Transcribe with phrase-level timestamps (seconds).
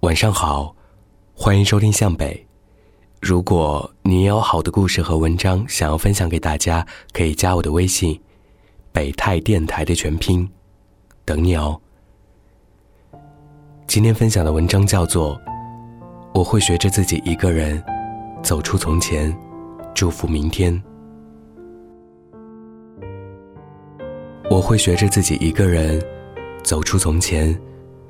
[0.00, 0.74] 晚上好，
[1.34, 2.46] 欢迎收听向北。
[3.20, 8.18] 如果你也有好的故事和文章想要分享给大家，可以加我的微信
[8.92, 10.48] “北泰电台”的全拼，
[11.26, 11.78] 等你哦。
[13.86, 15.36] 今天分享的文章叫做
[16.32, 17.82] 《我会学着自己一个人
[18.42, 19.36] 走出从前，
[19.94, 20.82] 祝福明天》。
[24.50, 26.02] 我会学着自己一个人
[26.64, 27.54] 走出从前，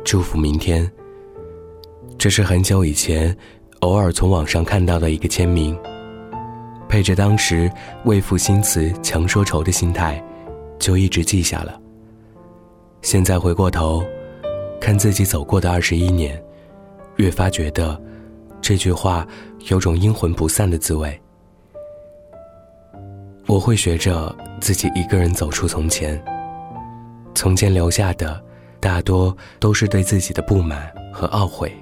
[0.04, 0.88] 祝福明天。
[2.18, 3.34] 这是很久以前
[3.80, 5.78] 偶尔从网上看到的一个签名，
[6.88, 7.70] 配着当时
[8.04, 10.22] 为赋新词强说愁的心态，
[10.78, 11.80] 就一直记下了。
[13.02, 14.04] 现在回过头，
[14.80, 16.42] 看自己走过的二十一年，
[17.16, 17.98] 越发觉得
[18.60, 19.26] 这句话
[19.68, 21.18] 有种阴魂不散的滋味。
[23.46, 26.22] 我会学着自己一个人走出从前，
[27.34, 28.42] 从前留下的
[28.78, 31.72] 大多都是对自己的不满和懊悔。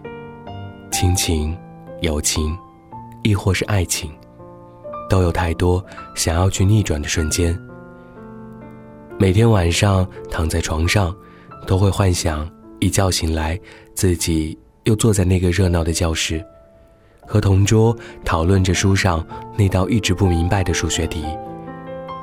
[1.00, 1.56] 亲情、
[2.00, 2.58] 友情，
[3.22, 4.10] 亦或是爱情，
[5.08, 5.80] 都有太多
[6.16, 7.56] 想要去逆转的瞬间。
[9.16, 11.14] 每天晚上躺在床上，
[11.68, 13.56] 都会幻想一觉醒来，
[13.94, 16.44] 自己又坐在那个热闹的教室，
[17.24, 19.24] 和同桌讨论着书上
[19.56, 21.24] 那道一直不明白的数学题，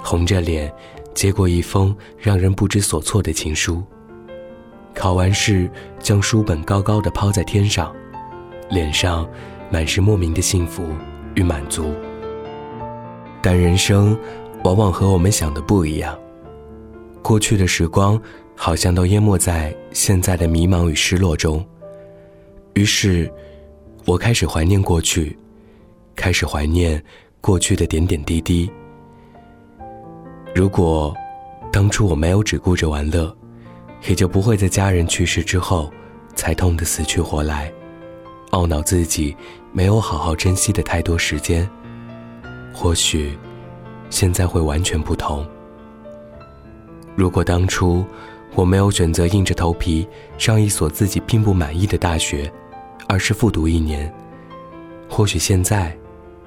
[0.03, 0.69] 红着脸
[1.13, 3.81] 接过一封让人不知所措的情书。
[4.93, 7.95] 考完试，将书本高高的抛在天上。
[8.69, 9.27] 脸上
[9.69, 10.87] 满是莫名的幸福
[11.35, 11.93] 与满足，
[13.41, 14.17] 但人生
[14.63, 16.17] 往往和我们想的不一样。
[17.21, 18.19] 过去的时光
[18.55, 21.65] 好像都淹没在现在的迷茫与失落中，
[22.73, 23.31] 于是，
[24.05, 25.37] 我开始怀念过去，
[26.15, 27.03] 开始怀念
[27.41, 28.69] 过去的点点滴滴。
[30.53, 31.13] 如果
[31.71, 33.35] 当初我没有只顾着玩乐，
[34.07, 35.91] 也就不会在家人去世之后
[36.35, 37.71] 才痛得死去活来。
[38.55, 39.35] 懊恼自己
[39.73, 41.69] 没有好好珍惜的太多时间，
[42.73, 43.37] 或许
[44.09, 45.45] 现在会完全不同。
[47.17, 48.05] 如果当初
[48.53, 50.07] 我没有选择硬着头皮
[50.37, 52.49] 上一所自己并不满意的大学，
[53.09, 54.09] 而是复读一年，
[55.09, 55.93] 或许现在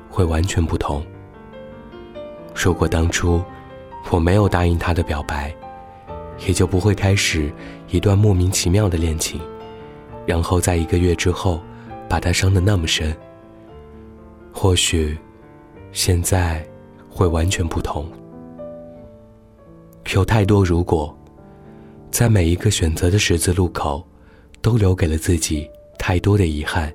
[0.09, 1.05] 会完全不同。
[2.55, 3.43] 如果当初
[4.09, 5.55] 我没有答应他的表白，
[6.47, 7.53] 也就不会开始
[7.91, 9.39] 一段莫名其妙的恋情，
[10.25, 11.61] 然后在一个月之后。
[12.09, 13.15] 把他伤得那么深，
[14.53, 15.17] 或许
[15.93, 16.67] 现在
[17.11, 18.11] 会完全不同。
[20.15, 21.15] 有太多如果，
[22.11, 24.03] 在每一个选择的十字路口，
[24.63, 26.91] 都留给了自己太多的遗憾。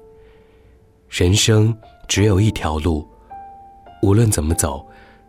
[1.10, 1.76] 人生
[2.08, 3.08] 只有一条路，
[4.02, 4.84] 无论怎么走，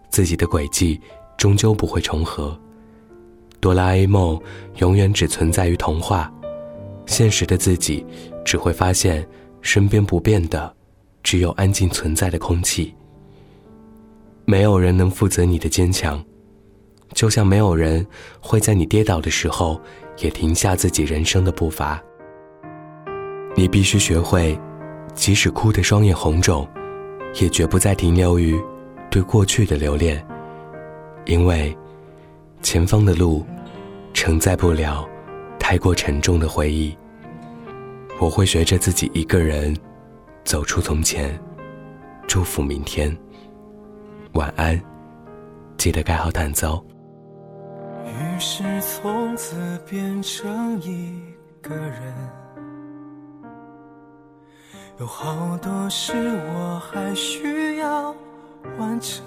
[0.09, 0.99] 自己的轨迹
[1.37, 2.59] 终究不会重合。
[3.61, 4.41] 哆啦 A 梦
[4.77, 6.33] 永远只存在于童话，
[7.05, 8.05] 现实的自己
[8.47, 9.27] 只会发现。
[9.65, 10.73] 身边不变的，
[11.23, 12.95] 只有安静存在的空气。
[14.45, 16.23] 没有人能负责你的坚强，
[17.15, 18.07] 就像没有人
[18.41, 19.81] 会在你跌倒的时候
[20.19, 22.01] 也停下自己人生的步伐。
[23.57, 24.57] 你必须学会，
[25.15, 26.69] 即使哭得双眼红肿，
[27.41, 28.61] 也绝不再停留于
[29.11, 30.23] 对过去的留恋，
[31.25, 31.75] 因为
[32.61, 33.47] 前方的路
[34.13, 35.09] 承载不了
[35.59, 36.95] 太过沉重的回忆。
[38.25, 39.77] 我会学着自己一个人
[40.47, 41.39] 走出从前，
[42.27, 43.15] 祝福明天。
[44.33, 44.81] 晚安，
[45.77, 46.83] 记得盖好毯子哦。
[48.07, 51.21] 于是从此变成一
[51.61, 52.15] 个人，
[54.99, 58.17] 有好多事我还需要
[58.79, 59.23] 完成。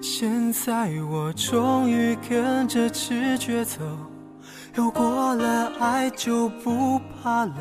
[0.00, 3.82] 现在我终于跟着直觉走。
[4.80, 7.54] 有过了爱就不怕冷，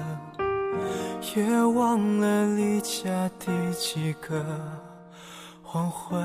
[1.35, 4.41] 也忘了离家第几个
[5.62, 6.18] 黄昏。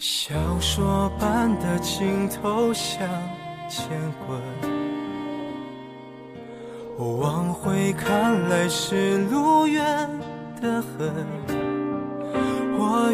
[0.00, 3.08] 小说般的镜头向
[3.68, 3.88] 前
[4.26, 4.42] 滚，
[7.20, 10.10] 往回看来是路远
[10.60, 11.61] 得很。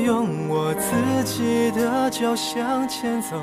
[0.05, 3.37] 用我自己的脚向前走，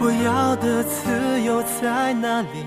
[0.00, 2.66] 我要的自由在哪里？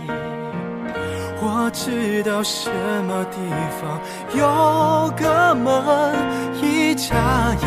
[1.41, 2.69] 我知道什
[3.07, 3.37] 么地
[3.79, 3.99] 方
[4.33, 6.15] 有个门，
[6.61, 7.15] 一眨
[7.61, 7.65] 眼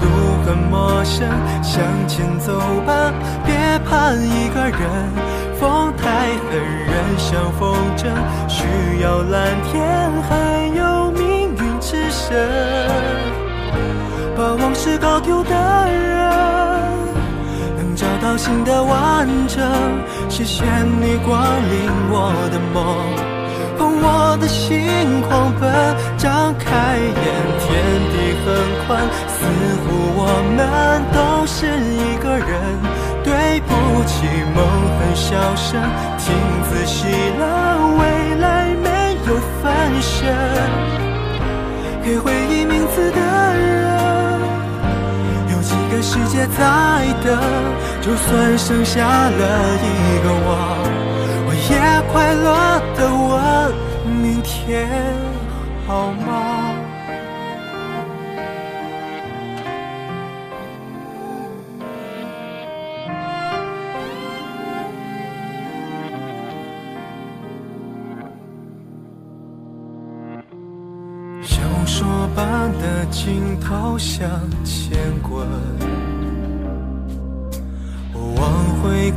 [0.00, 0.04] 路
[0.44, 1.28] 很陌生，
[1.62, 3.12] 向前走吧，
[3.44, 3.54] 别
[3.84, 4.80] 怕一个人，
[5.60, 8.08] 风太狠，人像风筝，
[8.48, 13.09] 需要蓝天，还有命运之神。
[14.40, 16.30] 把往事搞丢的人，
[17.76, 19.60] 能找到新的完整。
[20.30, 21.74] 谢谢你光临
[22.08, 22.80] 我的梦，
[24.02, 25.70] 我的心狂奔，
[26.16, 27.22] 张开眼，
[27.60, 27.68] 天
[28.12, 28.48] 地很
[28.86, 28.88] 宽，
[29.28, 29.44] 似
[29.82, 29.84] 乎
[30.16, 30.24] 我
[30.56, 30.58] 们
[31.12, 31.66] 都是
[32.00, 32.48] 一个人。
[33.22, 33.68] 对不
[34.08, 34.24] 起，
[34.56, 34.58] 梦
[34.96, 35.78] 很小声，
[36.16, 36.32] 听
[36.64, 36.96] 仔细
[37.38, 37.44] 了，
[38.00, 38.02] 未
[38.40, 38.46] 来
[38.82, 38.88] 没
[39.26, 39.68] 有翻
[40.00, 40.16] 身。
[42.02, 42.49] 给回忆
[46.12, 47.38] 世界在等？
[48.02, 50.48] 就算剩下了一个我，
[51.46, 51.72] 我也
[52.10, 52.48] 快乐
[52.96, 53.38] 的问：
[54.20, 54.88] 明天
[55.86, 56.74] 好吗？
[71.40, 72.04] 小说
[72.34, 74.28] 般的镜头向
[74.64, 75.46] 前滚，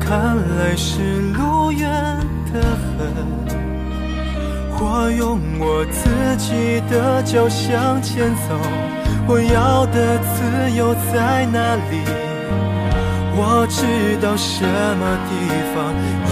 [0.05, 1.89] 看来是路远
[2.53, 3.44] 的很。
[4.85, 8.59] 我用我自己的脚向前走，
[9.27, 12.03] 我要的自由在哪里？
[13.35, 13.81] 我知
[14.21, 14.63] 道什
[15.00, 15.31] 么地
[15.73, 15.75] 方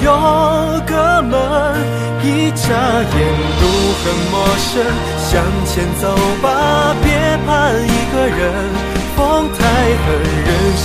[0.03, 0.05] 有
[0.85, 1.33] 个门，
[2.21, 3.17] 一眨眼
[3.57, 3.63] 路
[3.97, 4.85] 很陌生，
[5.17, 6.13] 向前走
[6.43, 7.09] 吧，别
[7.47, 8.39] 怕一个人。
[9.15, 9.59] 风太
[10.03, 10.07] 狠，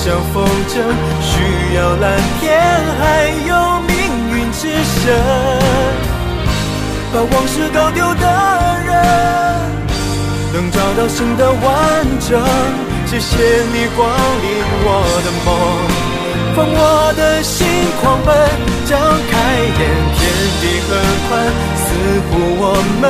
[0.06, 0.78] 像风筝，
[1.20, 2.62] 需要蓝天，
[2.96, 3.98] 还有命
[4.30, 5.02] 运之神。
[7.12, 8.24] 把往事搞丢的
[8.86, 8.94] 人，
[10.52, 11.60] 能找到新的完
[12.20, 12.40] 整。
[13.06, 13.36] 谢谢
[13.72, 14.08] 你光
[14.42, 14.46] 临
[14.86, 14.88] 我
[15.24, 15.48] 的梦。
[16.54, 17.66] 放我的心
[18.00, 18.32] 狂奔，
[18.86, 18.96] 张
[19.28, 20.22] 开眼，天
[20.60, 20.88] 地很
[21.26, 21.34] 宽，
[21.82, 21.84] 似
[22.30, 22.30] 乎
[22.62, 23.04] 我们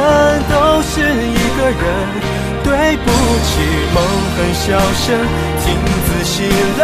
[0.49, 1.85] 都是一个人。
[2.67, 3.07] 对不
[3.47, 3.63] 起，
[3.95, 4.03] 梦
[4.35, 5.07] 很小声，
[5.63, 5.65] 听
[6.05, 6.83] 仔细了，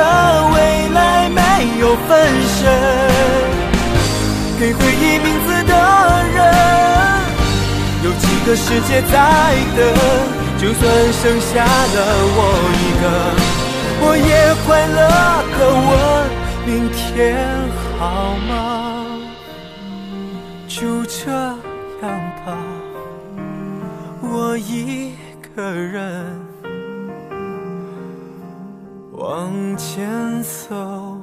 [0.54, 0.56] 未
[0.94, 1.40] 来没
[1.80, 2.10] 有分
[2.46, 2.60] 身。
[4.60, 5.74] 给回忆名字的
[6.32, 6.38] 人，
[8.04, 9.16] 有几个世界在
[9.76, 9.80] 等？
[10.56, 10.80] 就算
[11.20, 11.98] 剩下了
[12.36, 12.38] 我
[12.78, 13.04] 一个，
[14.04, 15.00] 我也快乐
[15.58, 15.90] 的问。
[16.64, 17.36] 明天
[17.98, 18.52] 好吗？
[20.68, 22.08] 就这样
[22.46, 22.48] 吧，
[24.20, 25.12] 我一
[25.54, 26.40] 个人
[29.12, 31.21] 往前走。